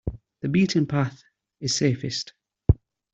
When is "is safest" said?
1.59-2.33